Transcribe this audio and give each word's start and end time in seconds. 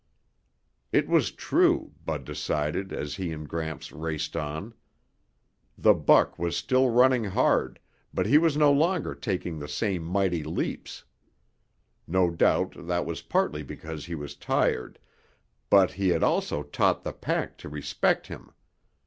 It 0.91 1.07
was 1.07 1.29
true, 1.29 1.91
Bud 2.03 2.25
decided 2.25 2.91
as 2.91 3.13
he 3.17 3.31
and 3.31 3.47
Gramps 3.47 3.91
raced 3.91 4.35
on. 4.35 4.73
The 5.77 5.93
buck 5.93 6.39
was 6.39 6.57
still 6.57 6.89
running 6.89 7.25
hard, 7.25 7.79
but 8.11 8.25
he 8.25 8.39
was 8.39 8.57
no 8.57 8.71
longer 8.71 9.13
taking 9.13 9.59
the 9.59 9.67
same 9.67 10.01
mighty 10.01 10.41
leaps. 10.43 11.03
No 12.07 12.31
doubt 12.31 12.73
that 12.87 13.05
was 13.05 13.21
partly 13.21 13.61
because 13.61 14.03
he 14.07 14.15
was 14.15 14.33
tired, 14.35 14.97
but 15.69 15.91
he 15.91 16.09
had 16.09 16.23
also 16.23 16.63
taught 16.63 17.03
the 17.03 17.13
pack 17.13 17.55
to 17.59 17.69
respect 17.69 18.25
him. 18.25 18.51